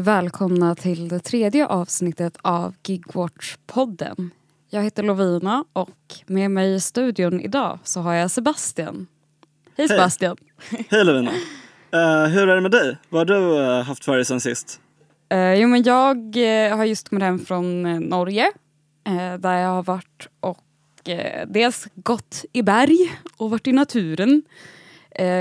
[0.00, 4.30] välkomna till det tredje avsnittet av Gigwatch-podden.
[4.70, 5.96] Jag heter Lovina och
[6.26, 9.06] med mig i studion idag så har jag Sebastian.
[9.76, 10.36] Hej Sebastian!
[10.88, 11.30] Hej Lovina!
[11.30, 12.96] Uh, hur är det med dig?
[13.08, 14.80] Vad har du uh, haft för dig sen sist?
[15.34, 16.36] Uh, jo men jag
[16.76, 18.52] har just kommit hem från Norge
[19.38, 20.64] där jag har varit och
[21.46, 24.42] dels gått i berg och varit i naturen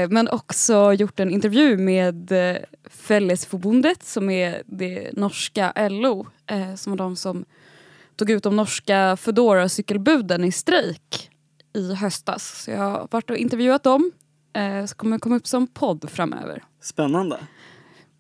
[0.10, 2.58] men också gjort en intervju med eh,
[2.90, 7.46] Fällesförbundet som är det norska LO eh, som var de som
[8.16, 11.30] tog ut de norska Foodora cykelbuden i strejk
[11.76, 12.64] i höstas.
[12.64, 14.12] Så jag har varit och intervjuat dem.
[14.54, 16.64] Eh, så kommer komma upp som podd framöver.
[16.82, 17.38] Spännande.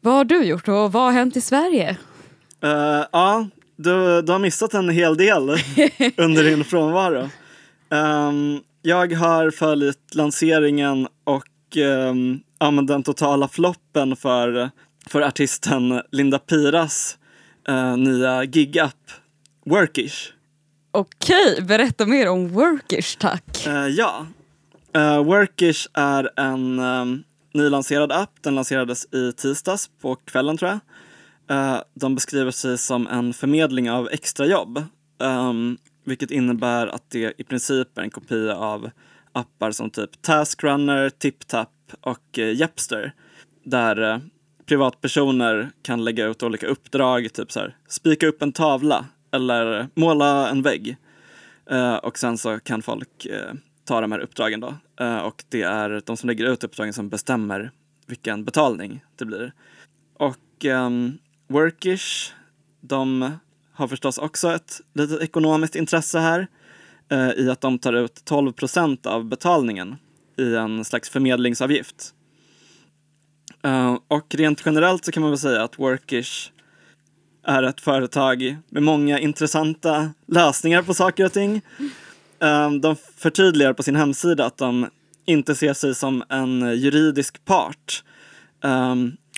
[0.01, 1.97] Vad har du gjort och vad har hänt i Sverige?
[2.63, 5.49] Uh, ja, du, du har missat en hel del
[6.17, 7.29] under din frånvaro.
[7.89, 11.07] Um, jag har följt lanseringen
[11.77, 14.69] um, ja, den totala floppen för,
[15.07, 17.17] för artisten Linda Piras
[17.69, 19.11] uh, nya gigapp
[19.65, 20.33] Workish.
[20.91, 23.67] Okej, berätta mer om Workish tack.
[23.67, 24.25] Uh, ja,
[24.97, 28.31] uh, Workish är en um, nylanserad app.
[28.41, 30.79] Den lanserades i tisdags på kvällen tror jag.
[31.57, 34.83] Uh, de beskriver sig som en förmedling av extrajobb.
[35.17, 38.89] Um, vilket innebär att det i princip är en kopia av
[39.33, 41.69] appar som typ Taskrunner, TipTap
[42.01, 43.13] och eh, Jepster.
[43.63, 44.19] Där eh,
[44.65, 50.49] privatpersoner kan lägga ut olika uppdrag, typ så här, spika upp en tavla eller måla
[50.49, 50.97] en vägg.
[51.69, 53.53] Eh, och sen så kan folk eh,
[53.85, 54.75] ta de här uppdragen då.
[54.99, 57.71] Eh, och det är de som lägger ut uppdragen som bestämmer
[58.07, 59.53] vilken betalning det blir.
[60.13, 62.33] Och ehm, Workish,
[62.81, 63.31] de
[63.73, 66.47] har förstås också ett litet ekonomiskt intresse här
[67.09, 69.95] eh, i att de tar ut 12 procent av betalningen
[70.37, 72.13] i en slags förmedlingsavgift.
[73.67, 76.51] Uh, och rent generellt så kan man väl säga att Workish
[77.43, 81.61] är ett företag med många intressanta lösningar på saker och ting.
[82.43, 84.89] Uh, de förtydligar på sin hemsida att de
[85.25, 88.03] inte ser sig som en juridisk part.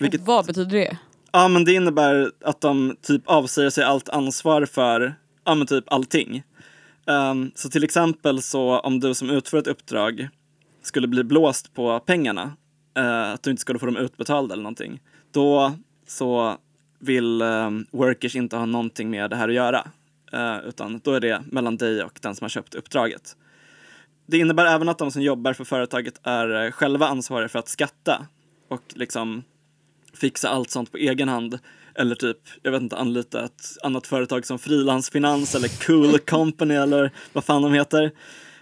[0.00, 0.98] Vilket, vad betyder det?
[1.32, 5.92] Ja men det innebär att de typ avsäger sig allt ansvar för ja men typ
[5.92, 6.42] allting.
[7.06, 10.28] Um, så till exempel så om du som utför ett uppdrag
[10.82, 12.56] skulle bli blåst på pengarna,
[12.98, 15.72] uh, att du inte skulle få dem utbetalda eller någonting, då
[16.06, 16.56] så
[16.98, 19.86] vill um, workers inte ha någonting med det här att göra.
[20.34, 23.36] Uh, utan då är det mellan dig och den som har köpt uppdraget.
[24.26, 27.68] Det innebär även att de som jobbar för företaget är eh, själva ansvariga för att
[27.68, 28.26] skatta
[28.68, 29.42] och liksom
[30.14, 31.58] fixa allt sånt på egen hand
[31.94, 37.10] eller typ, jag vet inte, anlita ett annat företag som Frilansfinans eller Cool Company eller
[37.32, 38.10] vad fan de heter.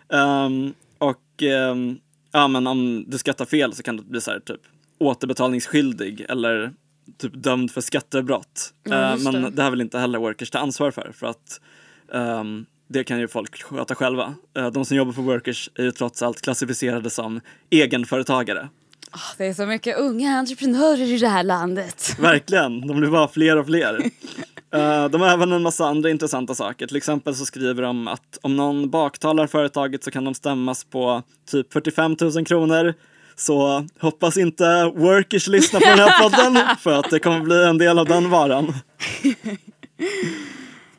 [0.08, 1.98] Um, och um,
[2.32, 4.60] ja, men om du skattar fel så kan du bli så här, typ
[4.98, 6.72] återbetalningsskyldig eller
[7.18, 8.74] typ dömd för skattebrott.
[8.84, 9.50] Ja, uh, men det.
[9.50, 11.60] det här vill inte heller Workers ta ansvar för, för att
[12.08, 14.34] um, det kan ju folk sköta själva.
[14.58, 18.68] Uh, de som jobbar på Workers är ju trots allt klassificerade som egenföretagare.
[19.12, 22.16] Oh, det är så mycket unga entreprenörer i det här landet.
[22.18, 23.94] Verkligen, de blir bara fler och fler.
[24.74, 26.86] uh, de har även en massa andra intressanta saker.
[26.86, 31.22] Till exempel så skriver de att om någon baktalar företaget så kan de stämmas på
[31.50, 32.94] typ 45 000 kronor.
[33.36, 37.78] Så hoppas inte workers lyssnar på den här podden för att det kommer bli en
[37.78, 38.74] del av den varan.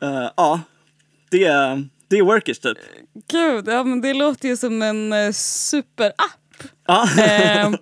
[0.02, 0.60] Uh, ja,
[1.30, 2.78] det är, det är workers typ.
[3.30, 6.14] Gud, ja, men det låter ju som en uh, superapp.
[6.86, 7.04] Ah.
[7.04, 7.74] uh,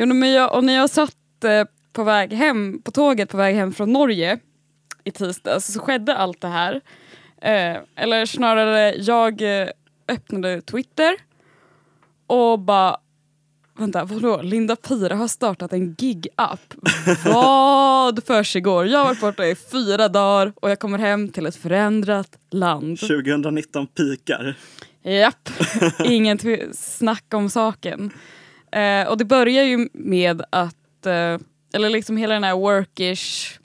[0.00, 3.56] Jo, men jag, och när jag satt eh, på väg hem, på tåget på väg
[3.56, 4.38] hem från Norge
[5.04, 6.80] i tisdags så skedde allt det här.
[7.42, 9.68] Eh, eller snarare, jag eh,
[10.08, 11.16] öppnade Twitter
[12.26, 12.96] och bara
[13.78, 14.42] Vänta, vadå?
[14.42, 16.74] Linda Pira har startat en gig-app.
[17.24, 18.86] Vad försiggår?
[18.86, 23.00] Jag har varit borta i fyra dagar och jag kommer hem till ett förändrat land.
[23.00, 24.54] 2019 pikar.
[25.02, 25.50] Japp,
[26.04, 26.38] ingen
[26.72, 28.12] snack om saken.
[28.72, 31.38] Eh, och det börjar ju med att, eh,
[31.74, 33.58] eller liksom hela den här workish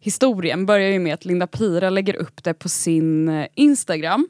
[0.00, 4.28] historien börjar ju med att Linda Pira lägger upp det på sin eh, Instagram,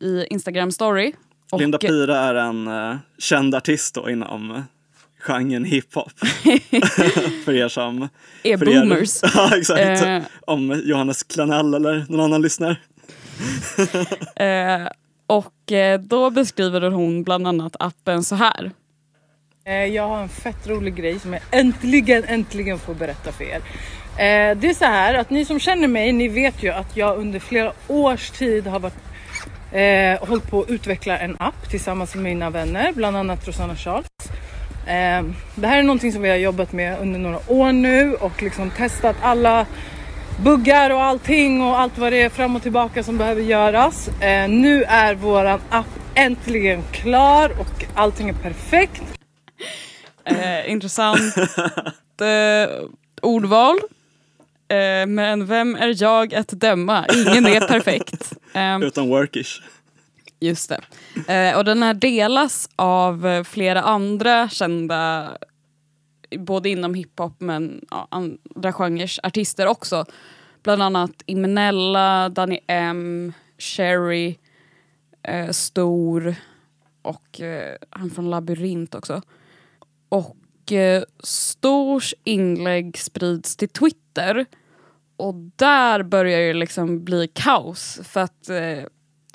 [0.00, 1.12] i Instagram story.
[1.52, 4.62] Och Linda Pira är en uh, känd artist då inom
[5.18, 6.12] genren hiphop.
[7.44, 8.08] för er som...
[8.42, 9.22] Är boomers.
[9.22, 10.06] Er, ja, exakt.
[10.06, 12.70] Uh, Om Johannes Klanell eller någon annan lyssnar.
[14.40, 14.88] uh,
[15.26, 18.72] och då beskriver hon bland annat appen så här.
[19.64, 23.56] Eh, jag har en fett rolig grej som jag äntligen, äntligen får berätta för er.
[24.16, 27.18] Eh, det är så här att ni som känner mig, ni vet ju att jag
[27.18, 28.96] under flera års tid har varit,
[29.72, 34.06] eh, hållit på att utveckla en app tillsammans med mina vänner, bland annat Rosanna Charles.
[34.86, 35.24] Eh,
[35.54, 38.70] det här är någonting som vi har jobbat med under några år nu och liksom
[38.70, 39.66] testat alla
[40.44, 44.08] buggar och allting och allt vad det är fram och tillbaka som behöver göras.
[44.08, 49.19] Eh, nu är våran app äntligen klar och allting är perfekt.
[50.24, 51.36] Eh, intressant
[52.20, 52.84] eh,
[53.22, 53.76] ordval.
[54.68, 57.06] Eh, men vem är jag att döma?
[57.06, 58.32] Ingen är perfekt.
[58.54, 59.62] Eh, Utan workish.
[60.40, 60.80] just det.
[61.34, 65.30] Eh, och den här delas av eh, flera andra kända,
[66.38, 70.04] både inom hiphop men ja, andra genrer, artister också.
[70.62, 74.38] Bland annat Imenella, Danny M, Sherry,
[75.22, 76.34] eh, Stor
[77.02, 77.40] och
[77.90, 79.22] han från Labyrint också.
[80.10, 84.46] Och eh, Stors inlägg sprids till Twitter
[85.16, 88.84] och där börjar det liksom bli kaos för att eh,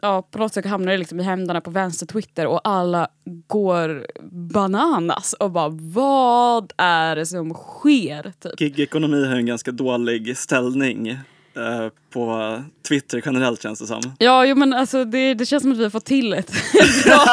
[0.01, 3.07] ja, på något sätt hamnar det liksom i händerna på vänster Twitter och alla
[3.47, 8.33] går bananas och bara vad är det som sker?
[8.39, 8.59] Typ.
[8.59, 11.17] Gig-ekonomi har en ganska dålig ställning
[11.57, 14.01] eh, på Twitter generellt känns det som.
[14.19, 16.51] Ja, jo, men alltså, det, det känns som att vi har fått till ett
[17.05, 17.25] bra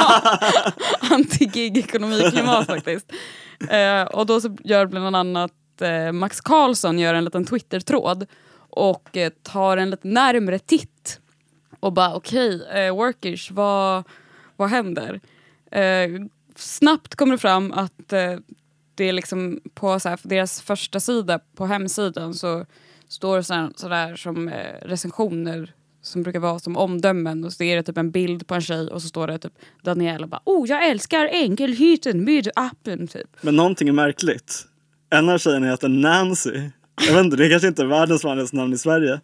[1.00, 3.12] anti-gig-ekonomiklimat faktiskt.
[3.70, 8.26] Eh, och då så gör bland annat eh, Max Karlsson gör en liten Twitter-tråd
[8.70, 11.20] och eh, tar en lite närmre titt
[11.80, 14.04] och bara okej, okay, eh, workers, vad,
[14.56, 15.20] vad händer?
[16.56, 18.12] Snabbt kommer det fram att
[18.94, 22.66] det är liksom på så här, deras första sida på hemsidan så
[23.12, 27.82] står sådär, sådär som eh, recensioner som brukar vara som omdömen och så är det
[27.82, 30.88] typ en bild på en tjej och så står det typ Daniela bara oh jag
[30.88, 33.28] älskar enkelheten med appen typ.
[33.40, 34.66] Men någonting är märkligt.
[35.10, 36.70] En av tjejerna heter Nancy.
[37.06, 39.20] Jag vet inte, det är kanske inte är världens vanligaste namn i Sverige.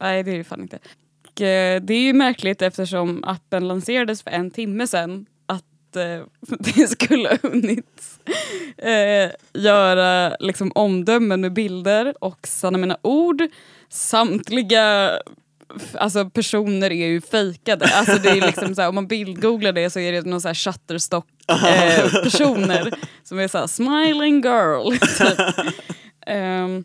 [0.00, 0.78] Nej det är det fan inte.
[1.28, 5.26] Och, eh, det är ju märkligt eftersom appen lanserades för en timme sedan
[5.88, 6.20] att eh,
[6.58, 8.20] det skulle ha hunnit
[8.76, 13.42] eh, göra liksom, omdömen med bilder och sanna mina ord.
[13.88, 15.12] Samtliga
[15.94, 17.86] alltså, personer är ju fejkade.
[17.94, 20.48] Alltså, det är liksom så här, om man bildgooglar det så är det någon så
[20.48, 24.92] här shutterstock eh, personer som är så här, smiling girl.
[25.18, 25.38] Typ.
[26.26, 26.84] Um,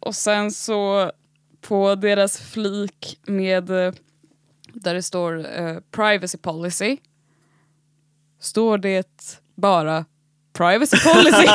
[0.00, 1.12] och sen så
[1.60, 3.92] på deras flik med eh,
[4.72, 6.96] där det står uh, privacy policy
[8.40, 10.04] står det bara
[10.58, 11.46] privacy policy.
[11.46, 11.52] uh,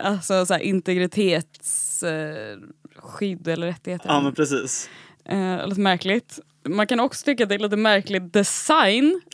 [0.06, 4.08] alltså så här, integritetsskydd uh, eller rättigheter.
[4.08, 4.90] Ja men precis.
[5.32, 6.38] Uh, lite märkligt.
[6.68, 9.20] Man kan också tycka att det är lite märklig design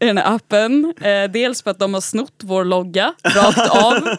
[0.00, 0.84] i den här appen.
[0.84, 0.92] Uh,
[1.32, 3.94] dels för att de har snott vår logga rakt av.
[3.94, 4.10] Uh,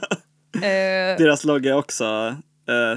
[1.17, 2.35] deras logga är också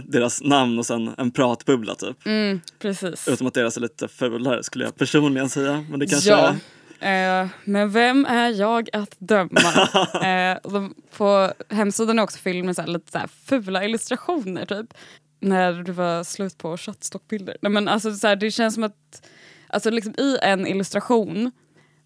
[0.05, 2.27] deras namn och sen en pratbubbla typ.
[2.27, 3.29] Mm, precis.
[3.29, 5.85] Utom att deras är lite fulare skulle jag personligen säga.
[5.91, 6.55] Men det kanske ja.
[7.03, 9.61] Eh, men vem är jag att döma?
[10.25, 14.95] eh, de, på hemsidan är också fylld med så lite så fula illustrationer typ.
[15.41, 17.57] När det var slut på chattstockbilder.
[17.63, 19.29] Nej, men alltså, så här, det känns som att
[19.69, 21.53] alltså, liksom, i en illustration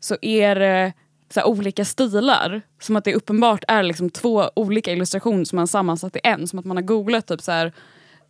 [0.01, 0.93] så är det
[1.35, 2.63] så olika stilar.
[2.81, 6.49] Som att det uppenbart är liksom två olika illustrationer som man sammansatt i en.
[6.49, 7.73] Som att man har googlat typ så här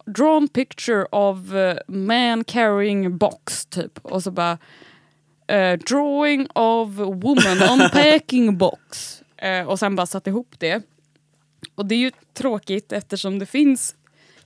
[0.06, 1.38] drawn picture of
[1.88, 3.98] man carrying box typ.
[4.02, 4.58] Och så bara
[5.52, 9.22] Uh, drawing of woman on packing box.
[9.44, 10.82] Uh, och sen bara satt ihop det.
[11.74, 13.94] Och det är ju tråkigt eftersom det finns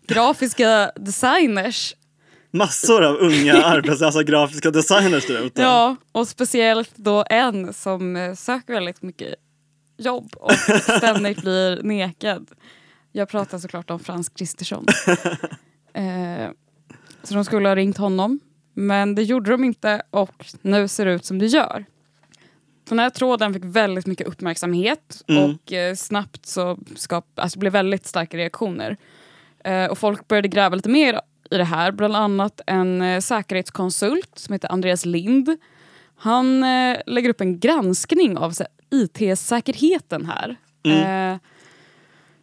[0.06, 1.94] grafiska designers.
[2.50, 5.62] Massor av unga arbetslösa grafiska designers där ute.
[5.62, 9.34] Ja, och speciellt då en som uh, söker väldigt mycket
[9.96, 10.52] jobb och
[10.98, 12.50] ständigt blir nekad.
[13.12, 14.86] Jag pratar såklart om Frans Kristersson.
[17.22, 18.40] så de skulle ha ringt honom
[18.80, 21.84] men det gjorde de inte och nu ser det ut som det gör.
[22.88, 25.44] Den här tråden fick väldigt mycket uppmärksamhet mm.
[25.44, 28.96] och eh, snabbt så skap, alltså blev väldigt starka reaktioner.
[29.64, 31.20] Eh, och folk började gräva lite mer
[31.50, 35.56] i det här, bland annat en eh, säkerhetskonsult som heter Andreas Lind.
[36.16, 38.52] Han eh, lägger upp en granskning av
[38.90, 40.56] IT-säkerheten här.
[40.82, 41.32] Mm.
[41.32, 41.38] Eh,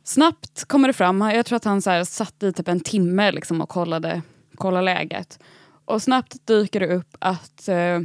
[0.03, 3.31] snabbt kommer det fram, jag tror att han så här, satt i typ en timme
[3.31, 4.21] liksom, och kollade,
[4.55, 5.39] kollade läget.
[5.87, 7.99] Och snabbt dyker det upp att eh,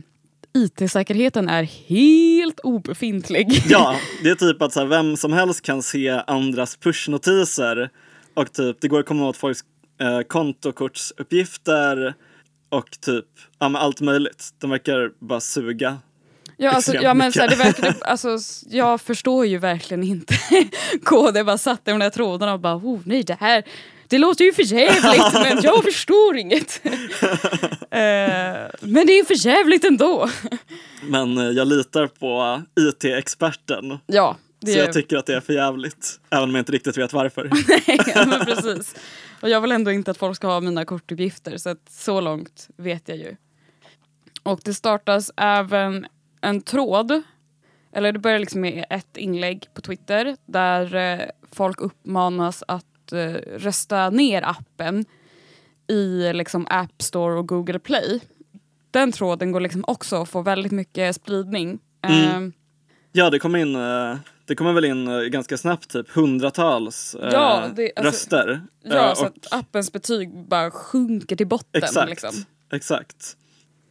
[0.55, 3.63] IT-säkerheten är helt obefintlig.
[3.69, 7.91] Ja, det är typ att så här, vem som helst kan se andras pushnotiser
[8.35, 9.61] och typ det går att komma åt folks
[10.01, 12.15] eh, kontokortsuppgifter
[12.69, 13.27] och typ
[13.59, 14.51] ja, men allt möjligt.
[14.59, 15.99] De verkar bara suga.
[16.57, 20.35] Ja, alltså, ja men så här, det verkar, alltså, jag förstår ju verkligen inte
[21.05, 21.45] KD.
[21.45, 23.65] Bara satt i de där trådarna och bara oh, nej det här
[24.13, 26.81] det låter ju för jävligt men jag förstår inget.
[26.85, 26.91] uh,
[28.81, 30.31] men det är för jävligt ändå.
[31.03, 33.99] Men eh, jag litar på IT-experten.
[34.07, 36.21] Ja, Så jag tycker att det är för jävligt.
[36.31, 37.51] Även om jag inte riktigt vet varför.
[38.15, 38.95] ja, men precis.
[39.43, 42.69] Och jag vill ändå inte att folk ska ha mina kortuppgifter så att så långt
[42.77, 43.37] vet jag ju.
[44.43, 46.07] Och det startas även
[46.41, 47.23] en tråd,
[47.93, 53.35] eller det börjar liksom med ett inlägg på Twitter där eh, folk uppmanas att eh,
[53.59, 55.05] rösta ner appen
[55.89, 58.21] i liksom, App Store och Google Play.
[58.91, 61.79] Den tråden går liksom också att få väldigt mycket spridning.
[62.03, 62.45] Mm.
[62.45, 62.53] Uh,
[63.13, 64.17] ja, det kom in eh,
[64.53, 68.63] det kommer väl in eh, ganska snabbt, typ hundratals eh, ja, det, alltså, röster.
[68.83, 71.83] Ja, eh, så att appens betyg bara sjunker till botten.
[71.83, 72.11] Exakt.
[72.11, 72.45] Liksom.
[72.73, 73.37] exakt.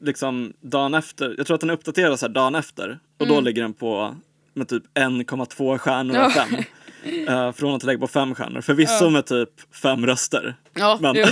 [0.01, 3.36] Liksom dagen efter, jag tror att den uppdateras här dagen efter och mm.
[3.36, 4.16] då ligger den på
[4.54, 6.46] med typ 1,2 stjärnor av ja.
[6.50, 6.63] 5.
[7.03, 8.62] Eh, från att lägga på fem stjärnor.
[8.62, 9.12] Förvisso uh.
[9.12, 10.55] med typ fem röster.
[10.74, 11.15] Ja, men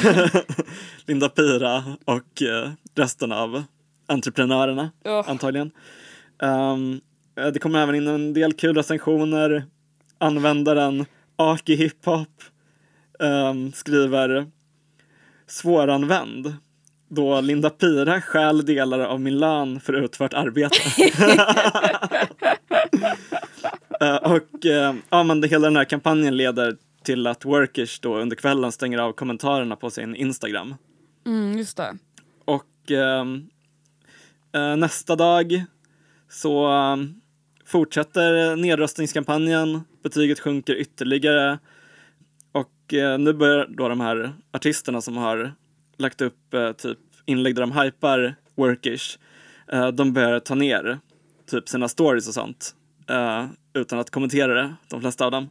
[1.05, 3.63] Linda Pira och eh, resten av
[4.07, 5.29] entreprenörerna uh.
[5.29, 5.71] antagligen.
[6.39, 7.01] Um,
[7.53, 9.65] det kommer även in en del kul recensioner.
[10.17, 12.27] Användaren Aki Hiphop
[13.19, 14.47] um, ehm, skriver
[15.47, 16.53] svåranvänd
[17.09, 20.79] då Linda Pira stjäl delar av min lön för utfört arbete.
[24.01, 28.17] Eh, och eh, ja, men det, hela den här kampanjen leder till att Workers då
[28.17, 30.75] under kvällen stänger av kommentarerna på sin Instagram.
[31.25, 31.97] Mm, just det.
[32.45, 33.49] Och ehm,
[34.53, 35.65] eh, nästa dag
[36.29, 36.69] så
[37.65, 39.81] fortsätter nedröstningskampanjen.
[40.03, 41.59] Betyget sjunker ytterligare.
[42.51, 45.53] Och eh, nu börjar då de här artisterna som har
[45.97, 49.19] lagt upp eh, typ inlägg där de hypar Workish.
[49.71, 50.99] Eh, de börjar ta ner
[51.45, 52.75] typ sina stories och sånt.
[53.09, 55.49] Eh, utan att kommentera det, de flesta av dem.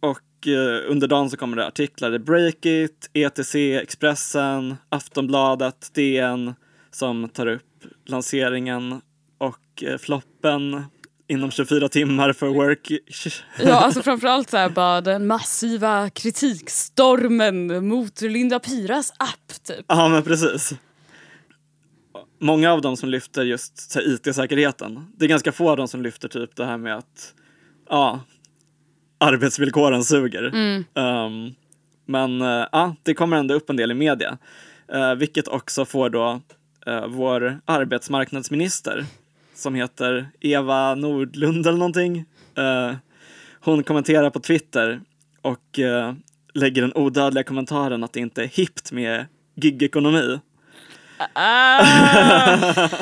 [0.00, 6.54] Och eh, under dagen så kommer det artiklar i Breakit, ETC, Expressen, Aftonbladet, DN
[6.90, 7.62] som tar upp
[8.06, 9.00] lanseringen
[9.38, 10.84] och eh, floppen
[11.26, 12.92] inom 24 timmar för work.
[13.62, 19.84] Ja, alltså framförallt så här bara den massiva kritikstormen mot Linda Piras app typ.
[19.88, 20.74] Ja, men precis.
[22.44, 25.06] Många av dem som lyfter just IT-säkerheten.
[25.16, 27.34] Det är ganska få av dem som lyfter typ det här med att
[27.88, 28.20] ja,
[29.18, 30.44] arbetsvillkoren suger.
[30.94, 31.54] Um,
[32.06, 34.38] men uh, ja, det kommer ändå upp en del i media.
[34.94, 36.40] Uh, vilket också får då
[36.88, 39.04] uh, vår arbetsmarknadsminister
[39.54, 42.24] som heter Eva Nordlund eller någonting.
[42.58, 42.96] Uh,
[43.60, 45.00] hon kommenterar på Twitter
[45.42, 45.78] och
[46.54, 50.38] lägger den odödliga kommentaren att det inte är hippt med gigekonomi.
[51.32, 52.88] Ah,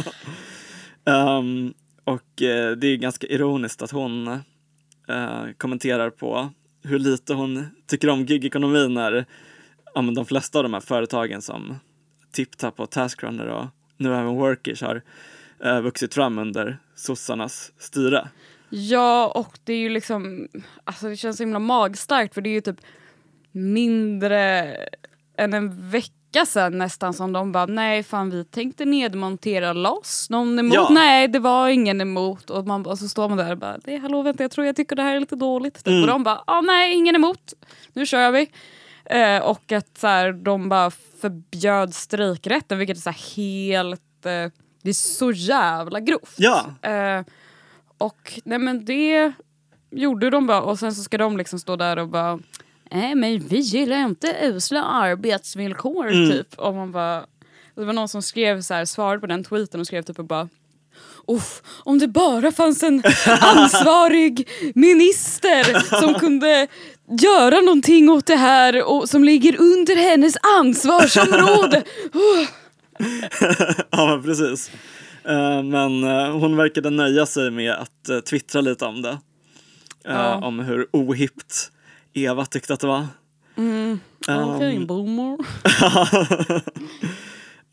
[1.04, 4.26] Um, och eh, det är ganska ironiskt att hon
[5.08, 6.50] eh, kommenterar på
[6.82, 9.24] hur lite hon tycker om gigekonomin när
[9.94, 11.78] ja, de flesta av de här företagen som
[12.32, 13.66] TipTap och Taskrunner och
[13.96, 15.02] nu även Workish har
[15.64, 18.28] eh, vuxit fram under sossarnas styre.
[18.70, 20.48] ja, och det är ju liksom,
[20.84, 22.80] alltså det känns så himla magstarkt för det är ju typ
[23.52, 24.76] mindre
[25.36, 26.12] än en vecka
[26.46, 30.30] sedan nästan som de bara nej fan vi tänkte nedmontera loss.
[30.30, 30.74] Någon emot?
[30.74, 30.88] Ja.
[30.90, 32.50] Nej det var ingen emot.
[32.50, 34.76] Och, man, och så står man där och bara det, hallå vänta jag tror jag
[34.76, 35.74] tycker det här är lite dåligt.
[35.74, 35.86] Typ.
[35.86, 36.00] Mm.
[36.02, 37.52] Och de bara ah, nej ingen emot.
[37.92, 38.50] Nu kör vi.
[39.04, 44.60] Eh, och att så här, de bara förbjöd strejkrätten vilket är så här helt, eh,
[44.82, 46.34] det är så jävla grovt.
[46.36, 47.24] Ja, Eh,
[47.98, 49.32] och nej men det
[49.90, 52.38] gjorde de bara och sen så ska de liksom stå där och bara
[52.92, 56.30] Nej men vi gillar inte usla arbetsvillkor Mm.
[56.30, 56.54] typ.
[56.58, 57.26] Och man bara,
[57.74, 60.24] det var någon som skrev så här, svarade på den tweeten och skrev typ och
[60.24, 60.48] bara
[61.28, 63.02] Uff, om det bara fanns en
[63.40, 66.66] ansvarig minister som kunde
[67.22, 71.82] göra någonting åt det här och som ligger under hennes ansvarsområde.
[72.14, 72.48] Uh.
[73.90, 74.70] ja men precis.
[75.24, 79.18] Eh, men eh, hon verkade nöja sig med att uh, twittra lite om det.
[80.08, 80.42] Eh.
[80.42, 81.70] Om hur ohippt
[82.14, 83.06] Eva tyckte att det var.
[83.56, 85.38] Mm, Okej, Um, boomer.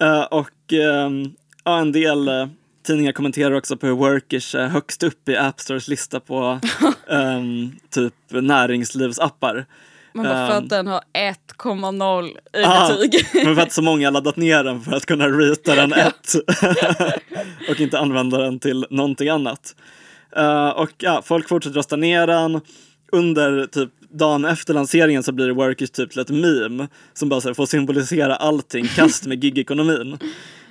[0.01, 1.31] Eh, och ehm,
[1.63, 2.48] ja, en del eh,
[2.88, 6.60] tidningar kommenterar också på hur Workers är högst upp i App Stores lista på
[7.10, 9.65] ehm, typ näringslivsappar.
[10.13, 10.63] Man bara för Ehm.
[10.63, 13.25] att den har 1,0 i Ah, betyg.
[13.46, 16.34] Men för att så många laddat ner den för att kunna rita den ett
[17.69, 19.75] och inte använda den till någonting annat.
[20.36, 22.62] Eh, och ja, folk fortsätter rösta ner den.
[23.12, 27.50] Under typ dagen efter lanseringen så blir Workers typ till ett meme som bara så
[27.50, 30.18] här, får symbolisera allting, kast med gigekonomin.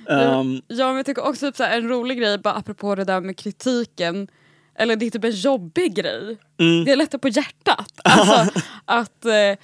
[0.09, 3.03] Um, Ja men jag tycker också typ så här, en rolig grej bara apropå det
[3.03, 4.27] där med kritiken.
[4.75, 6.37] Eller det är typ en jobbig grej.
[6.59, 7.91] mm, Det är lättare på hjärtat.
[8.03, 9.57] Alltså att eh,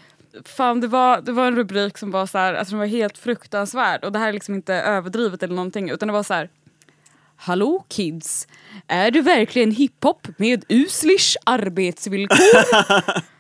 [0.46, 3.18] fan det var, det var en rubrik som var så här, alltså den var helt
[3.18, 6.50] fruktansvärd och det här är liksom inte överdrivet eller någonting utan det var så här
[7.36, 8.48] Hallå kids,
[8.88, 12.36] är det verkligen hiphop med uslish arbetsvillkor?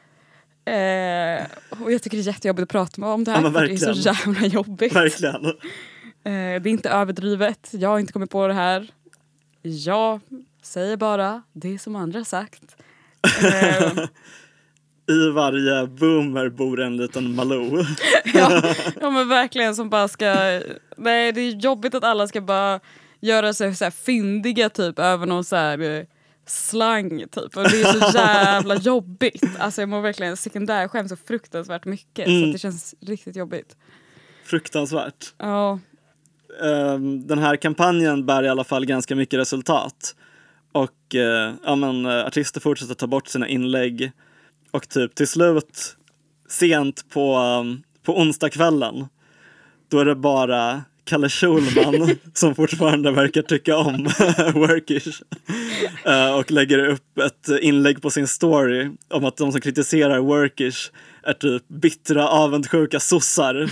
[0.65, 1.45] eh,
[1.83, 3.91] och jag tycker det är jättejobbigt att prata om det här Ja, det är så
[3.91, 4.95] jävla jobbigt.
[4.95, 5.45] Verkligen.
[5.45, 8.91] Eh, det är inte överdrivet, jag har inte kommit på det här.
[9.61, 10.19] Jag
[10.61, 12.75] säger bara det som andra sagt.
[13.43, 13.91] Eh,
[15.15, 17.85] I varje boomer bor en liten Malou.
[18.33, 20.61] ja, ja men verkligen som bara ska...
[20.97, 22.79] Nej det är jobbigt att alla ska bara
[23.19, 26.03] göra sig så här fyndiga typ över någon så här eh,
[26.45, 27.57] slang typ.
[27.57, 29.43] Och det är så jävla jobbigt.
[29.59, 32.25] Alltså jag mår verkligen sekundärskämt så fruktansvärt mycket.
[32.25, 32.43] Så Mm.
[32.49, 33.77] att det känns riktigt jobbigt.
[34.45, 35.33] Fruktansvärt.
[35.37, 35.79] Ja.
[36.63, 40.15] Ehm, den här kampanjen bär i alla fall ganska mycket resultat.
[40.71, 44.11] Och eh, ja, men, eh, artister fortsätter ta bort sina inlägg.
[44.71, 45.97] Och typ till slut,
[46.49, 49.05] sent på, um, på onsdagskvällen,
[49.89, 54.03] då är det bara Kalle Schulman som fortfarande verkar tycka om
[54.53, 55.21] Workish.
[56.05, 60.91] Eh, och lägger upp ett inlägg på sin story om att de som kritiserar Workish
[61.23, 63.69] är typ bittra, avundsjuka sossar.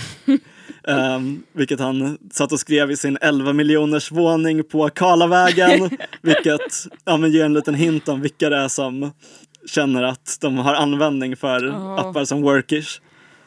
[0.82, 5.90] Um, vilket han satt och skrev i sin 11 miljoners våning på Karlavägen.
[6.22, 9.12] vilket ja, men ger en liten hint om vilka det är som
[9.66, 12.00] känner att de har användning för Ja.
[12.00, 13.00] appar som Workish.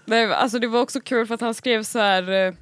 [0.06, 2.56] Nej, alltså det var också kul för att han skrev så här...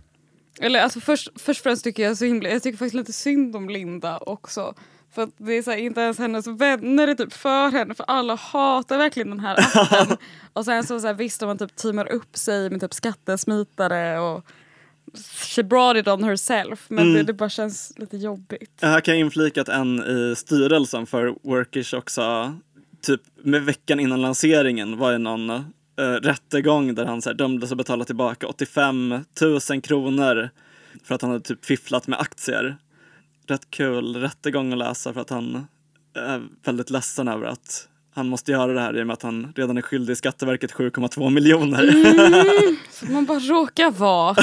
[0.60, 3.14] eh, Eller alltså först, först och främst tycker jag så himla, jag tycker faktiskt lite
[3.14, 4.74] synd om Linda också.
[5.16, 8.04] För att det är så här, inte ens hennes vänner är typ för henne för
[8.08, 10.18] alla hatar verkligen den här appen.
[10.54, 14.20] och sen så, så här, visst om man typ teamar upp sig med typ skattesmitare
[14.20, 14.46] och
[15.54, 17.14] she brought it on herself men Mm.
[17.14, 18.80] det, det bara känns lite jobbigt.
[18.82, 22.56] Här kan jag inflika att en i styrelsen för Workish också,
[23.02, 27.72] typ med veckan innan lanseringen var i någon uh, rättegång där han så här, dömdes
[27.72, 30.50] att betala tillbaka 85 000 kronor
[31.04, 32.78] för att han hade typ fifflat med aktier.
[33.48, 35.68] Rätt kul rättegång att läsa för att han
[36.16, 39.54] är väldigt ledsen över att han måste göra det här i och med att han
[39.56, 41.92] redan är skyldig Skatteverket 7,2 miljoner.
[42.92, 44.30] Så man bara råkar vara.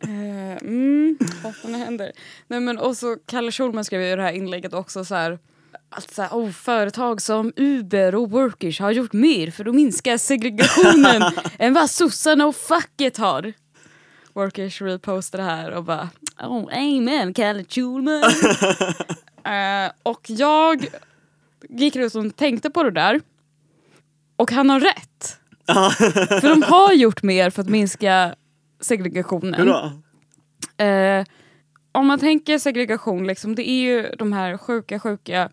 [0.00, 1.18] eh, mm,
[1.62, 2.12] det händer.
[2.46, 5.38] Nej, men och så Kalle Schulman skrev ju det här inlägget också så här.
[5.90, 10.18] Att så här, oh, företag som Uber och Workers har gjort mer för att minska
[10.18, 11.22] segregationen
[11.58, 13.52] än vad sossarna och facket har.
[14.32, 16.08] Workers repostade här och bara
[16.42, 18.22] oh, amen Kalle Schulman.
[19.44, 20.86] eh, och jag
[21.68, 23.20] gick ut och tänkte på det där.
[24.36, 25.38] Och han har rätt.
[26.40, 28.34] För de har gjort mer för att minska
[28.80, 29.54] segregationen.
[29.54, 29.92] Hur då?
[30.84, 31.24] Eh,
[31.92, 35.50] om man tänker segregation, liksom, det är ju de här sjuka, sjuka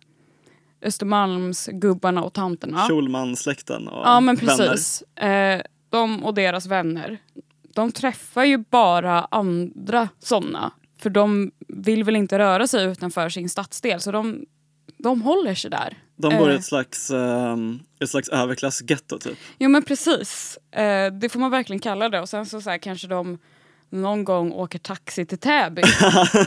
[0.86, 2.86] Östermalmsgubbarna och tanterna.
[2.88, 4.68] Schulman-släkten och Ja men vänner.
[4.68, 5.02] precis.
[5.02, 7.18] Eh, de och deras vänner.
[7.74, 10.70] De träffar ju bara andra sådana.
[10.98, 14.44] För de vill väl inte röra sig utanför sin stadsdel så de,
[14.98, 15.98] de håller sig där.
[16.16, 16.58] De bor i Eh.
[16.58, 19.38] ett slags, um, ett slags överklassgetto typ.
[19.58, 20.58] Jo men precis.
[20.72, 22.20] Eh, det får man verkligen kalla det.
[22.20, 23.38] Och sen så, så här, kanske de
[23.90, 25.82] någon gång åker taxi till Täby.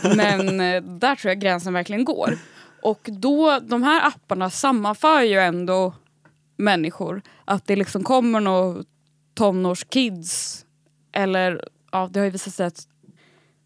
[0.16, 2.38] men eh, där tror jag gränsen verkligen går.
[2.82, 5.94] Och då, de här apparna sammanför ju ändå
[6.58, 7.22] människor.
[7.46, 8.84] Att det liksom kommer några
[9.34, 10.66] tonårskids
[11.12, 12.88] eller ja, det har ju visat sig att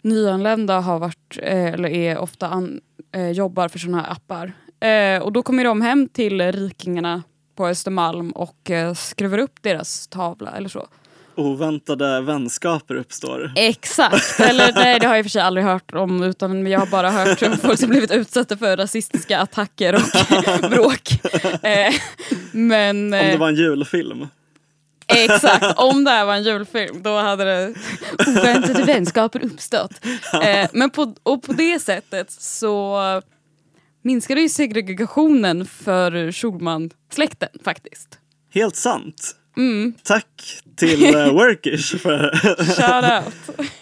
[0.02, 4.54] nyanlända har varit, eh, eller är ofta an, eh, jobbar för sådana här appar.
[4.80, 7.24] Eh, och då kommer de hem till rikingarna
[7.56, 10.88] på Östermalm och skruvar upp deras tavla eller så.
[11.36, 13.52] Oväntade vänskaper uppstår.
[13.56, 14.40] Exakt!
[14.40, 16.88] Eller nej, det har jag i och för sig aldrig hört om utan jag har
[16.88, 20.02] bara hört om folk som blivit utsatta för rasistiska attacker och
[20.70, 21.12] bråk.
[21.64, 21.94] Eh,
[22.52, 23.06] men...
[23.06, 24.28] Om det eh, var en julfilm.
[25.08, 27.74] Exakt, om det här var en julfilm då hade det
[28.28, 29.92] oväntade vänskaper uppstått.
[30.44, 33.00] Eh, men på, och på det sättet så
[34.02, 38.20] minskade ju segregationen för Schulman-släkten faktiskt.
[38.54, 39.36] Helt sant.
[39.58, 39.94] Mm.
[40.04, 42.40] Tack till uh, Workish för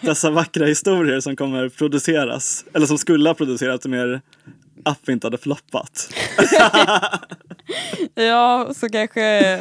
[0.06, 2.64] dessa vackra historier som kommer produceras.
[2.74, 4.20] Eller som skulle ha producerats om er
[4.84, 6.14] app inte hade floppat.
[8.14, 9.60] Ja, så kanske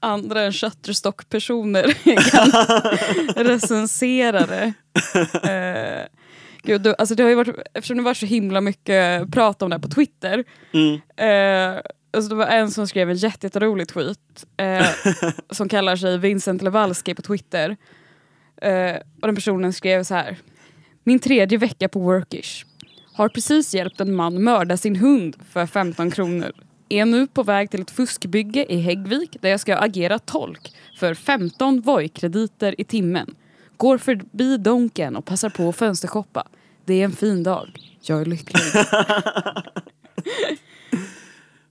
[0.00, 1.94] andra än Shutterstock-personer
[2.30, 2.50] kan
[3.44, 4.72] recensera det.
[5.50, 6.06] Eh,
[6.62, 9.70] gud, du, alltså det har ju varit, eftersom det varit så himla mycket prat om
[9.70, 10.44] det här på Twitter.
[10.72, 10.94] Mm.
[11.16, 11.80] Eh,
[12.12, 14.86] alltså det var en som skrev en jätte- jätterolig tweet eh,
[15.50, 17.76] som kallar sig Vincent Lewalski på Twitter.
[18.62, 20.36] Eh, och den personen skrev så här.
[21.04, 22.64] Min tredje vecka på Workish.
[23.12, 26.52] Har precis hjälpt en man mörda sin hund för 15 kronor.
[26.88, 31.14] Är nu på väg till ett fuskbygge i Häggvik där jag ska agera tolk för
[31.14, 33.34] 15 Voi-krediter i timmen.
[33.76, 36.48] Går förbi Donken och passar på att fönstershoppa.
[36.84, 37.68] Det är en fin dag.
[38.02, 38.62] Jag är lycklig.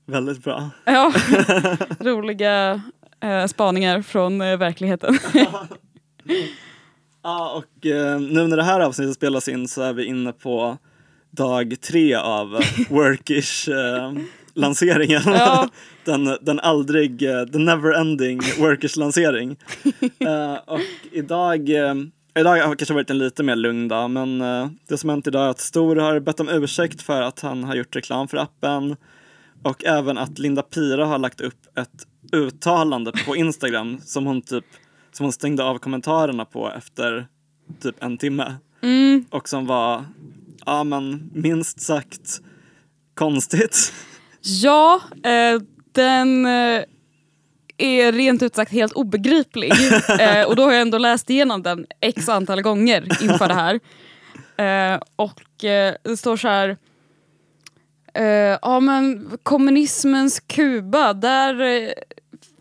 [0.09, 0.69] Väldigt bra.
[0.85, 1.13] ja,
[1.99, 2.81] roliga
[3.19, 5.19] eh, spaningar från eh, verkligheten.
[7.23, 10.77] Ja, och eh, nu när det här avsnittet spelas in så är vi inne på
[11.31, 12.49] dag tre av
[12.89, 14.13] Workish eh,
[14.53, 15.21] lanseringen.
[15.25, 15.69] Ja.
[16.05, 19.57] den, den aldrig, eh, the never ending Workish lansering.
[20.19, 20.79] Eh, och
[21.11, 21.95] idag, eh,
[22.39, 24.39] idag har kanske varit en lite mer lugn dag men
[24.87, 27.75] det som hänt idag är att Stor har bett om ursäkt för att han har
[27.75, 28.95] gjort reklam för appen
[29.63, 34.65] och även att Linda Pira har lagt upp ett uttalande på Instagram som hon typ
[35.11, 37.27] som hon stängde av kommentarerna på efter
[37.81, 38.55] typ en timme.
[38.81, 40.05] Mm, Och som var,
[40.65, 42.41] ja men minst sagt
[43.13, 43.93] konstigt.
[44.41, 46.83] ja, eh, den eh,
[47.77, 49.71] är rent ut sagt helt obegriplig.
[50.19, 53.79] eh, och då har jag ändå läst igenom den x antal gånger inför det här.
[54.59, 56.77] Eh, och eh, det står så här.
[58.13, 61.89] Eh, ja men kommunismens Kuba, där eh,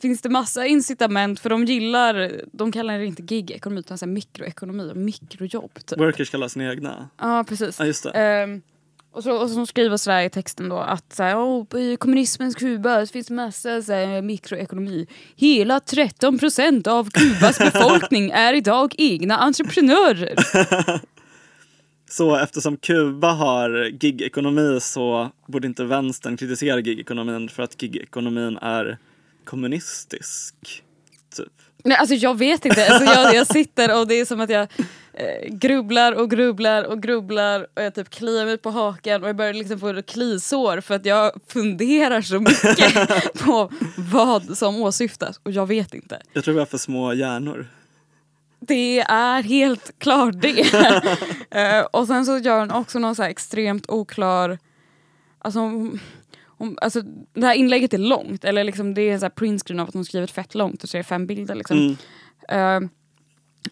[0.02, 4.90] finns det massa incitament för de gillar, de kallar det inte gig-ekonomi utan så mikroekonomi
[4.90, 5.74] och mikrojobb.
[5.87, 6.00] Typ.
[6.00, 7.08] Workers kallar sina egna.
[7.18, 7.78] Ja precis.
[7.78, 8.11] Ja just det.
[8.11, 8.62] Ehm,
[9.12, 12.98] och så, och så skriver sådär i texten då att så oh, i kommunismens Kuba
[12.98, 15.06] det finns massa så här, mikroekonomi.
[15.37, 20.34] Hela 13 procent av Kubas befolkning är idag egna entreprenörer.
[22.11, 28.99] Så eftersom Kuba har gigekonomi så borde inte vänstern kritisera gigekonomin för att gigekonomin är
[29.44, 30.55] kommunistisk.
[31.37, 31.53] Typ.
[31.85, 32.87] Nej, alltså jag vet inte.
[32.92, 34.62] Alltså jag, jag sitter och det är som att jag
[35.12, 39.37] eh, grubblar och grubblar och grubblar och jag typ kliar mig på hakan och jag
[39.37, 45.51] börjar liksom få klisår för att jag funderar så mycket på vad som åsyftas och
[45.51, 46.23] jag vet inte.
[46.33, 47.66] Jag tror vi har för små hjärnor.
[48.61, 50.73] Det är helt klart det.
[51.51, 54.59] Eh, och sen så gör hon också någon så här extremt oklar...
[55.38, 56.01] Alltså, hon,
[56.47, 57.03] hon, alltså,
[57.35, 60.31] det här inlägget är långt, eller liksom det är en printscreen av att hon skrivit
[60.31, 61.55] fett långt och så är det fem bilder.
[61.55, 61.97] Liksom.
[62.49, 62.85] Mm.
[62.85, 62.90] Eh,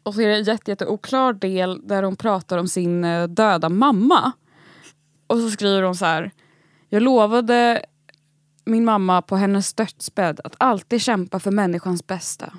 [0.02, 3.28] och så är det en jätte, jätte oklar del där hon pratar om sin eh,
[3.28, 4.32] döda mamma.
[5.26, 6.30] Och så skriver hon så här.
[6.88, 7.84] Jag lovade
[8.64, 12.52] min mamma på hennes dödsbädd att alltid kämpa för människans bästa.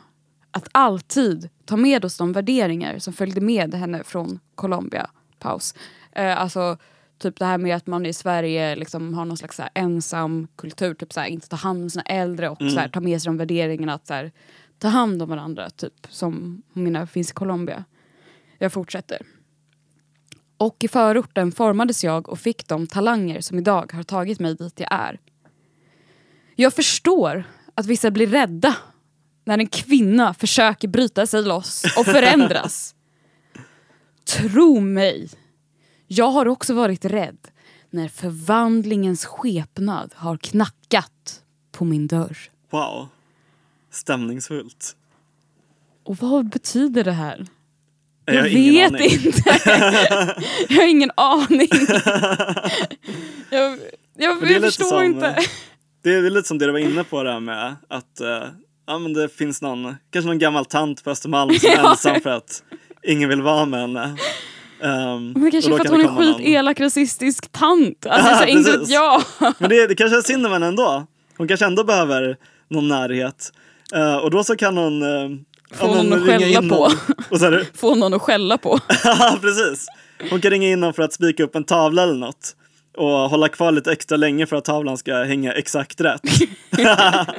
[0.51, 5.09] Att alltid ta med oss de värderingar som följde med henne från Colombia.
[5.39, 5.73] Paus.
[6.11, 6.77] Eh, alltså
[7.17, 10.47] typ det här med att man i Sverige liksom har någon slags så här ensam
[10.55, 10.93] kultur.
[10.93, 13.29] Typ så här, inte ta hand om sina äldre och så här, ta med sig
[13.29, 13.93] de värderingarna.
[13.93, 14.31] Att så här,
[14.79, 17.83] ta hand om varandra, typ som menar finns i Colombia.
[18.57, 19.21] Jag fortsätter.
[20.57, 24.79] Och i förorten formades jag och fick de talanger som idag har tagit mig dit
[24.79, 25.19] jag är.
[26.55, 28.75] Jag förstår att vissa blir rädda
[29.47, 32.95] när en kvinna försöker bryta sig loss och förändras.
[34.25, 35.29] Tro mig,
[36.07, 37.37] jag har också varit rädd
[37.89, 42.37] när förvandlingens skepnad har knackat på min dörr.
[42.69, 43.07] Wow.
[43.91, 44.95] Stämningsfullt.
[46.03, 47.45] Och vad betyder det här?
[48.25, 49.11] Jag Jag, vet aning.
[49.11, 49.59] inte.
[50.69, 51.67] jag har ingen aning.
[53.49, 53.79] jag
[54.19, 55.27] jag, det jag förstår som, inte.
[55.27, 55.35] eh,
[56.03, 58.43] Det är lite som det du var inne på där med att eh,
[58.87, 62.29] ja, men det finns någon, kanske någon gammal tant på Östermalm som är ensam för
[62.29, 62.63] att
[63.03, 64.15] ingen vill vara med henne.
[64.81, 68.05] Um, Men kanske för att hon är någon- skitelak rasistisk tant.
[68.05, 69.23] Alltså, Ja, så inte vet jag.
[69.59, 71.07] Men det, det kanske är synd om henne ändå.
[71.37, 72.37] Hon kanske ändå behöver
[72.69, 73.51] någon närhet.
[73.93, 75.03] Eh, och då så kan hon...
[75.03, 75.37] Uh,
[75.73, 76.89] Få någon att skälla på.
[77.37, 78.79] Det, Få någon att skälla på.
[79.03, 79.85] Ja, precis.
[80.29, 82.55] Hon kan ringa in någon för att spika upp en tavla eller något.
[82.97, 86.21] Och hålla kvar lite extra länge för att tavlan ska hänga exakt rätt.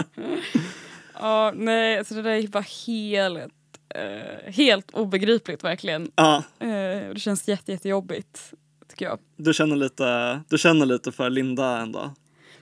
[1.20, 3.52] Ja, nej, alltså det där är bara helt,
[3.94, 6.10] eh, helt obegripligt verkligen.
[6.14, 6.68] Ja, Eh,
[7.14, 8.52] det känns jätte, jättejobbigt,
[8.88, 9.18] tycker jag.
[9.36, 12.14] du känner, lite, du känner lite för Linda ändå.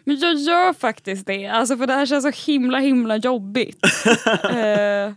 [0.05, 3.85] Men jag gör faktiskt det, alltså för det här känns så himla himla jobbigt.
[4.45, 5.12] eh,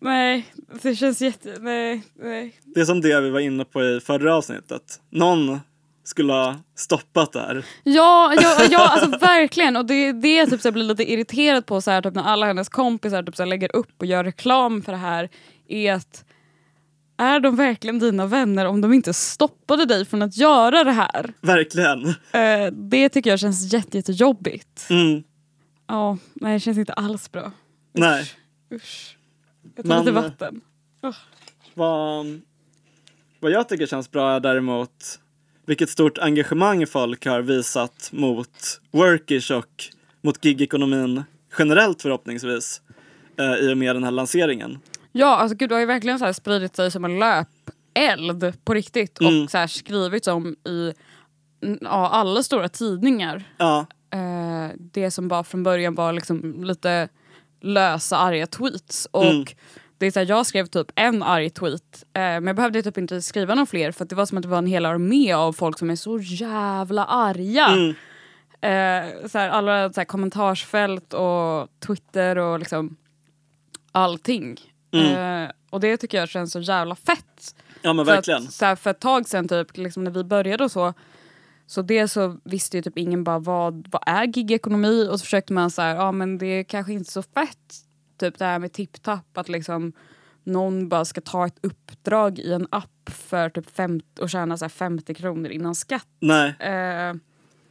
[0.00, 0.46] nej,
[0.82, 1.56] det känns jätte...
[1.60, 2.60] Nej, nej.
[2.64, 5.00] Det är som det vi var inne på i förra avsnittet.
[5.10, 5.60] Någon
[6.08, 7.64] skulle ha stoppat det här.
[7.84, 9.76] Ja, ja, ja alltså verkligen.
[9.76, 12.14] Och det är det jag typ, så här blir lite irriterad på så här, typ,
[12.14, 15.28] när alla hennes kompisar typ, så här, lägger upp och gör reklam för det här.
[15.68, 16.24] Är att
[17.16, 21.32] är de verkligen dina vänner om de inte stoppade dig från att göra det här?
[21.40, 22.08] Verkligen.
[22.32, 24.86] Eh, det tycker jag känns jätte, jättejobbigt.
[24.90, 25.22] Mm.
[25.86, 27.46] Ja, nej det känns inte alls bra.
[27.46, 27.52] Usch,
[27.92, 28.24] Nej.
[28.74, 29.16] Usch.
[29.76, 30.60] Jag tar Men- lite vatten.
[31.74, 32.40] Vad,
[33.40, 35.20] vad jag tycker känns bra är däremot
[35.68, 39.84] vilket stort engagemang folk har visat mot Workish och
[40.22, 41.22] mot gigekonomin
[41.58, 42.80] generellt förhoppningsvis
[43.38, 44.78] eh, i och med den här lanseringen.
[45.12, 47.46] Ja, alltså gud det har ju verkligen så här spridit sig som en löpeld
[47.94, 49.42] eld på riktigt Mm.
[49.44, 50.92] och så här skrivits om i
[51.80, 53.44] ja, alla stora tidningar.
[53.58, 57.08] Ja, Eh, det som bara från början var liksom lite
[57.60, 59.08] lösa arga tweets.
[59.10, 59.46] Och Mm.
[59.98, 62.98] Det är så här, jag skrev typ en arg tweet eh, men jag behövde typ
[62.98, 65.52] inte skriva någon fler för det var som att det var en hel armé av
[65.52, 67.66] folk som är så jävla arga.
[67.66, 67.94] Mm.
[68.60, 72.96] Eh, så här, alla så här, kommentarsfält och Twitter och liksom
[73.92, 74.60] allting.
[74.92, 75.44] Mm.
[75.44, 77.54] Eh, och det tycker jag känns så jävla fett.
[77.82, 78.42] ja men För, verkligen.
[78.42, 80.94] att, så här, för ett tag sen typ, liksom när vi började och så
[81.66, 85.52] så det så visste ju typ ingen bara vad, vad är gigekonomi och så försökte
[85.52, 87.87] man så här, ja men det är kanske inte så fett
[88.18, 89.92] typ det här med tipptapp att liksom
[90.44, 94.64] någon bara ska ta ett uppdrag i en app för typ fem, och tjäna så
[94.64, 96.06] här 50 kronor innan skatt.
[96.20, 97.14] Nej, Eh,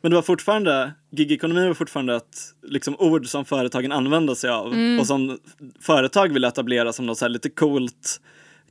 [0.01, 4.73] men det var fortfarande, gigekonomi var fortfarande ett liksom, ord som företagen använde sig av
[4.73, 4.99] Mm.
[4.99, 5.39] och som
[5.81, 8.21] företag ville etablera som något så lite coolt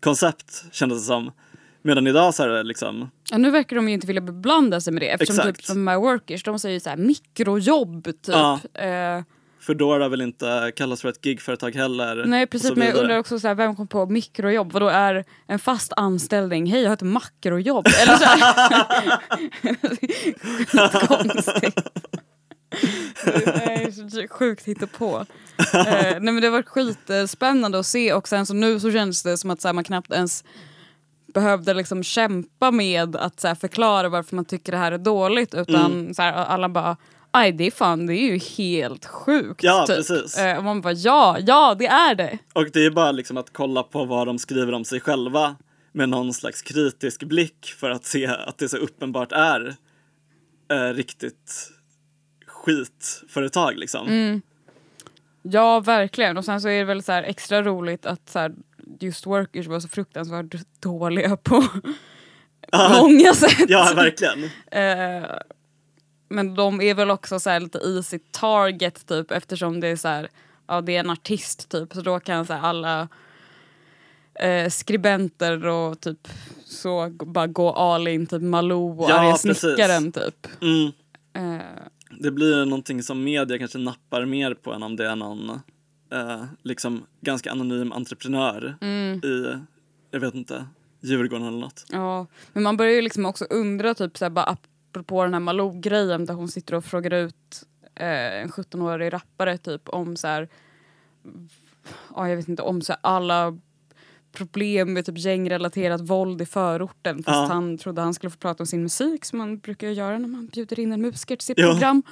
[0.01, 1.33] koncept kändes det som.
[1.83, 4.93] Medan idag så är det liksom, ja, nu verkar de ju inte vilja beblanda sig
[4.93, 5.57] med det eftersom Exakt.
[5.59, 8.17] typ som My Workers de säger så här mikrojobb typ.
[8.27, 8.61] Ja.
[8.75, 9.23] Eh,
[9.61, 12.25] Foodora vill inte kallas för ett gigföretag heller.
[12.27, 14.73] Nej precis men jag undrar också så här, vem kom på mikrojobb?
[14.73, 16.66] Vadå är en fast anställning?
[16.66, 17.87] Hej jag har ett makrojobb.
[18.03, 19.19] Eller så här.
[23.57, 25.27] Är så sjukt hittepå.
[25.75, 29.23] Eh, nej men det har varit skitspännande att se och sen så nu så känns
[29.23, 30.45] det som att så här, man knappt ens
[31.35, 35.55] behövde liksom kämpa med att så här, förklara varför man tycker det här är dåligt
[35.55, 36.14] utan Mm.
[36.14, 36.97] så här, alla bara
[37.37, 39.62] Aj det är fan, det är ju helt sjukt.
[39.62, 39.96] Ja, typ.
[39.96, 40.38] precis.
[40.38, 42.38] Eh, och man bara ja, ja det är det.
[42.53, 45.57] Och det är bara liksom att kolla på vad de skriver om sig själva
[45.92, 49.77] med någon slags kritisk blick för att se att det så uppenbart är
[50.70, 51.70] eh, riktigt
[52.46, 54.09] skitföretag liksom.
[54.09, 54.42] Mm.
[55.42, 58.55] Ja verkligen och sen så är det väl så extra roligt att så här,
[59.01, 61.64] just workers var så fruktansvärt dåliga på
[62.72, 63.64] många sätt.
[63.68, 64.44] Ja, verkligen.
[64.70, 65.31] Eh,
[66.29, 70.09] men de är väl också så här lite easy target typ eftersom det är så
[70.09, 70.29] här,
[70.67, 73.09] ja det är en artist typ så då kan så här, alla
[74.35, 76.29] eh, skribenter och typ
[76.65, 80.47] så bara gå all in typ Malou och Ja, Arga snickaren typ.
[80.62, 80.93] Mm.
[81.33, 81.67] Eh,
[82.11, 85.51] Det blir någonting som media kanske nappar mer på än om det är någon
[86.12, 89.21] eh, liksom ganska anonym entreprenör mm.
[89.25, 89.59] i,
[90.11, 90.67] jag vet inte,
[91.01, 91.87] Djurgården eller något.
[91.89, 94.45] Ja, men man börjar ju liksom också undra typ såhär, bara
[94.97, 97.63] apropå den här Malou-grejen där hon sitter och frågar ut
[97.95, 100.49] eh, en 17-årig rappare typ om så här,
[102.17, 103.59] ja jag vet inte, om så här, alla
[104.33, 107.55] problem med typ gängrelaterat våld i förorten fast Ja.
[107.55, 110.47] han trodde han skulle få prata om sin musik som man brukar göra när man
[110.47, 111.71] bjuder in en musiker till sitt Ja.
[111.73, 112.03] program.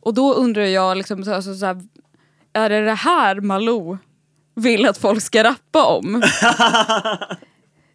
[0.00, 1.82] Och då undrar jag liksom så, alltså, så här,
[2.52, 3.98] är det det här Malou
[4.54, 6.22] vill att folk ska rappa om?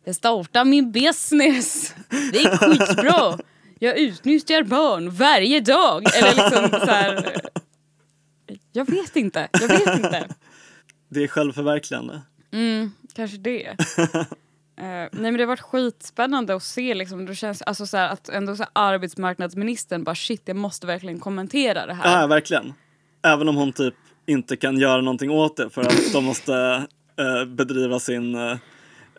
[0.08, 1.95] Jag startar min business.
[2.10, 3.38] Det är skitbra.
[3.79, 6.03] Jag utnyttjar barn varje dag.
[6.15, 7.35] Eller liksom så här.
[8.71, 9.47] Jag vet inte.
[9.51, 10.27] Jag vet inte.
[11.09, 12.21] Det är självförverkligande.
[12.51, 13.75] Mm, kanske det.
[14.77, 18.09] Eh, nej men det har varit skitspännande att se liksom, det känns, alltså, så här,
[18.09, 22.21] att ändå så här, arbetsmarknadsministern bara shit jag måste verkligen kommentera det här.
[22.21, 22.73] Ja, verkligen.
[23.23, 23.93] Även om hon typ
[24.25, 26.53] inte kan göra någonting åt det för att de måste
[27.19, 28.57] eh, bedriva sin eh,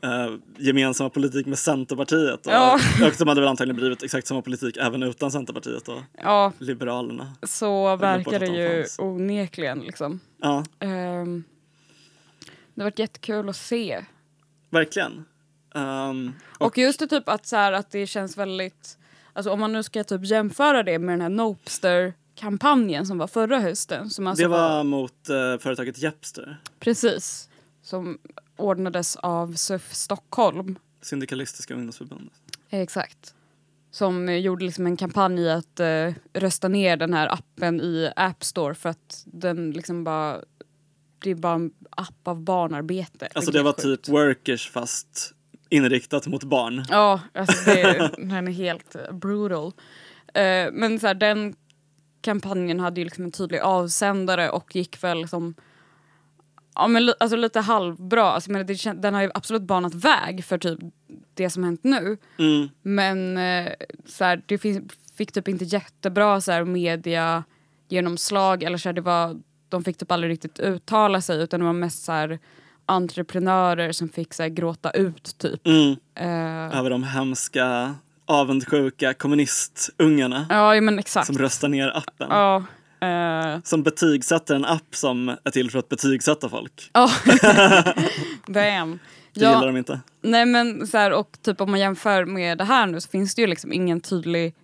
[0.02, 2.46] eh, gemensamma politik med Centerpartiet.
[2.46, 2.74] Och, Ja.
[3.06, 7.32] och de hade väl antagligen blivit exakt samma politik även utan Centerpartiet och Ja, Liberalerna.
[7.42, 8.98] så verkar det de ju fanns.
[8.98, 10.20] onekligen liksom.
[10.42, 11.44] Ja, Ehm,
[12.74, 14.04] det har varit jättekul att se.
[14.70, 15.24] verkligen.
[15.74, 18.98] Ehm, och, Och just det typ att, så här, att det känns väldigt,
[19.32, 23.58] alltså om man nu ska typ jämföra det med den här Nopester-kampanjen som var förra
[23.60, 24.10] hösten.
[24.10, 27.48] Som alltså det var mot eh, företaget Japster, Precis.
[27.82, 28.18] Som
[28.56, 30.78] ordnades av SUF Stockholm.
[31.02, 32.34] Syndikalistiska ungdomsförbundet.
[32.70, 33.34] Exakt.
[33.90, 38.10] Som eh, gjorde liksom en kampanj i att eh, rösta ner den här appen i
[38.16, 40.40] App Store för att den liksom bara
[41.18, 43.28] det är bara en app av barnarbete.
[43.34, 44.04] Alltså Det var helt sjukt.
[44.04, 45.32] typ workers fast
[45.68, 46.84] inriktat mot barn.
[46.90, 49.72] Ja, alltså det, den är helt eh, brutal.
[50.34, 51.54] Eh, men så här, den
[52.20, 55.54] kampanjen hade ju liksom en tydlig avsändare och gick väl som
[56.76, 60.58] Ja men alltså lite halvbra, alltså, men det, den har ju absolut banat väg för
[60.58, 60.78] typ
[61.34, 62.16] det som hänt nu.
[62.38, 62.68] Mm.
[62.82, 63.72] Men eh,
[64.06, 67.44] så här, det finns, fick typ inte jättebra så här, media
[67.88, 71.66] genomslag eller så här, det var, de fick typ aldrig riktigt uttala sig utan det
[71.66, 72.38] var mest så här,
[72.86, 75.66] entreprenörer som fick så här, gråta ut typ.
[75.66, 75.96] Mm.
[76.14, 77.94] Eh, Över de hemska
[78.26, 81.26] avundsjuka kommunistungarna ja, men exakt.
[81.26, 82.28] som röstar ner appen.
[82.30, 82.64] Ja.
[83.00, 86.90] Eh, Som betygsätter en app som är till för att betygsätta folk.
[86.92, 87.10] Ja,
[88.46, 88.98] damn.
[89.34, 89.54] Det Ja.
[89.54, 90.00] gillar de inte.
[90.22, 93.34] Nej men så här, och typ om man jämför med det här nu så finns
[93.34, 94.54] det ju liksom ingen tydlig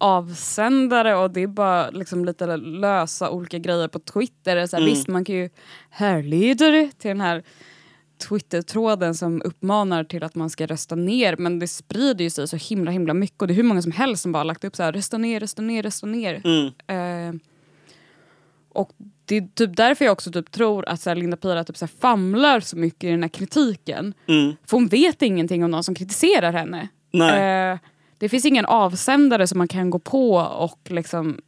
[0.00, 4.66] avsändare och det är bara liksom lite lösa olika grejer på Twitter.
[4.66, 4.94] Så här, Mm.
[4.94, 5.50] Visst man kan ju
[5.90, 7.42] härleda det till den här
[8.28, 12.56] Twitter-tråden som uppmanar till att man ska rösta ner men det sprider ju sig så
[12.56, 14.82] himla himla mycket och det är hur många som helst som bara lagt upp så
[14.82, 16.40] här rösta ner, rösta ner, rösta ner.
[16.44, 16.66] Mm.
[16.66, 17.40] Eh,
[18.74, 18.90] och
[19.24, 21.84] det är typ därför jag också typ tror att så här, Linda Pira typ så
[21.84, 24.14] här famlar så mycket i den här kritiken.
[24.26, 24.56] Mm.
[24.64, 26.88] För hon vet ingenting om någon som kritiserar henne.
[27.10, 27.72] Nej.
[27.72, 27.78] Eh,
[28.18, 31.40] det finns ingen avsändare som man kan gå på och liksom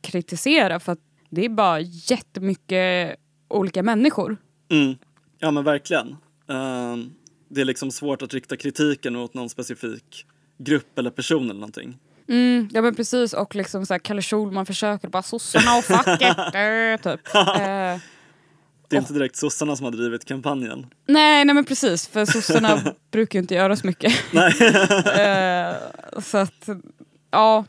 [0.00, 0.98] kritisera för att
[1.30, 3.16] det är bara jättemycket
[3.48, 4.36] olika människor.
[4.70, 4.96] Mm.
[5.38, 6.16] Ja men verkligen.
[6.48, 7.10] Ehm,
[7.48, 10.26] det är liksom svårt att rikta kritiken åt någon specifik
[10.58, 11.98] grupp eller person eller någonting.
[12.30, 16.38] Mm, ja men precis och liksom så här, Kalle Schulman försöker bara sossarna och facket.
[16.38, 17.34] eh, typ.
[17.34, 17.98] Eh,
[18.88, 20.86] Det är inte direkt sossarna som har drivit kampanjen.
[21.06, 24.12] nej, nej men precis för sossarna brukar ju inte göra så mycket.
[24.32, 24.52] Nej.
[25.20, 25.74] Eh,
[26.22, 26.68] så att,
[27.30, 27.64] ja.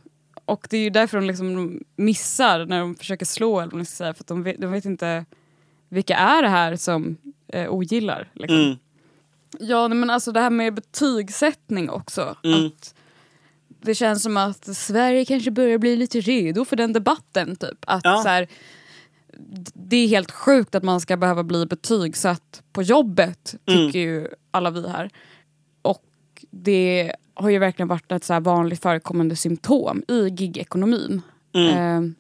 [0.45, 3.85] Och det är ju därför de liksom missar när de försöker slå eller vad man
[3.85, 4.13] ska säga.
[4.13, 5.25] För att de vet, de vet inte
[5.89, 8.29] vilka är det här som eh, ogillar.
[8.33, 8.57] Liksom.
[8.59, 8.77] Mm.
[9.59, 12.35] Ja nej, men alltså det här med betygssättning också.
[12.43, 12.65] Mm.
[12.65, 12.95] Att
[13.81, 17.55] det känns som att Sverige kanske börjar bli lite redo för den debatten.
[17.55, 17.77] Typ.
[17.87, 18.21] Att Ja.
[18.23, 18.47] så här,
[19.73, 24.69] det är helt sjukt att man ska behöva bli betygsatt på jobbet, tycker ju alla
[24.71, 25.09] vi här.
[25.81, 26.05] Och
[26.51, 31.21] det har ju verkligen varit ett så vanligt förekommande symptom i gigekonomin.
[31.53, 31.77] Mm.
[31.77, 32.11] Eh,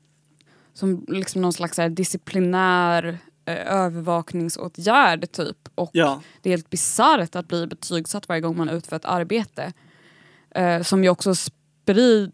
[0.73, 5.57] som liksom någon slags så disciplinär eh, övervakningsåtgärd typ.
[5.75, 6.21] Och Ja.
[6.41, 9.73] det är helt bisarrt att bli betygsatt varje gång man utför ett arbete.
[10.55, 12.31] Eh, som ju också sprid...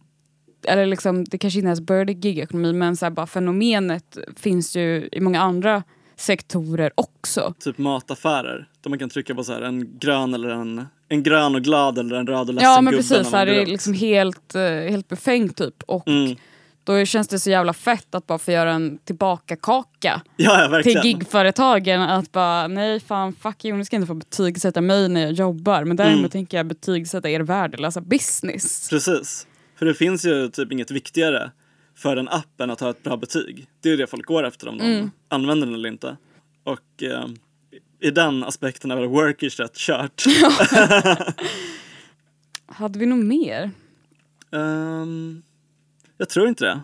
[0.68, 5.10] Eller liksom, det kanske inte ens började i gigekonomin men så bara fenomenet finns ju
[5.12, 5.84] i många andra
[6.16, 7.54] sektorer också.
[7.60, 8.68] Typ mataffärer.
[8.82, 11.98] Där man kan trycka på så här en grön eller en, en grön och glad
[11.98, 14.56] eller en röd och ledsen Ja men gubbe precis, så här, det är liksom helt,
[14.56, 15.84] eh, helt befängt typ.
[15.84, 16.36] Och Mm.
[16.88, 21.00] Då känns det så jävla fett att bara få göra en tillbaka-kaka Ja, ja till
[21.04, 22.02] gigföretagen.
[22.02, 25.84] Att bara, nej fan fuck you, ni ska inte få betygsätta mig när jag jobbar.
[25.84, 26.30] Men däremot Mm.
[26.30, 28.90] tänker jag betygsätta er värdelösa business.
[28.90, 29.48] Precis.
[29.80, 31.52] För det finns ju typ inget viktigare
[31.96, 33.68] för en app än att ha ett bra betyg.
[33.82, 35.12] Det är ju det folk går efter om de Mm.
[35.30, 36.18] använder den eller inte.
[36.64, 37.26] Och eh,
[38.02, 40.24] i den aspekten är väl Workish rätt kört.
[42.66, 43.72] Hade vi nog mer?
[44.52, 45.42] Ehm,
[46.18, 46.82] jag tror inte det.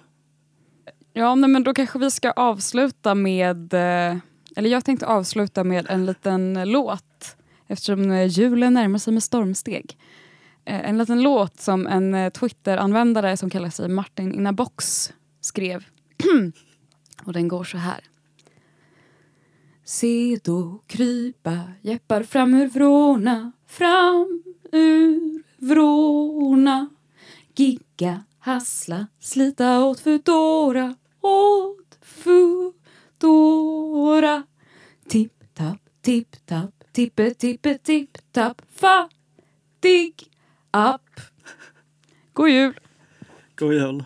[1.14, 3.74] Ja, nej, men då kanske vi ska avsluta med...
[3.74, 4.18] Eh,
[4.56, 7.36] eller jag tänkte avsluta med en liten låt
[7.68, 9.98] eftersom eh, julen närmar sig med stormsteg.
[10.66, 15.86] Eh, en liten låt som en Twitter-användare som kallar sig Martin Inabox skrev.
[17.26, 18.00] Och den går så här.
[19.86, 26.90] Se då krypa jeppar fram ur vrårna, fram ur vrårna.
[27.56, 33.64] Gigga, hassla, slita åt Foodora, åt Foodora.
[35.08, 40.28] Tipp, tapp, tipp, tapp, tippe, tippe, tipp, tapp, fattig
[40.72, 41.20] app.
[42.34, 42.74] God jul!
[43.56, 44.04] God jul.